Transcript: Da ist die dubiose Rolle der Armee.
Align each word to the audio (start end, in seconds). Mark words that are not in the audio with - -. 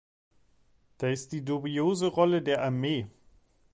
Da 0.97 1.09
ist 1.09 1.31
die 1.31 1.45
dubiose 1.45 2.07
Rolle 2.07 2.41
der 2.41 2.63
Armee. 2.63 3.05